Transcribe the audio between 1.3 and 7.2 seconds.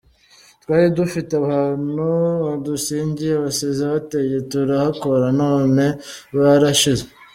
ahantu badusigiye basize bateye turahakora none byarashize.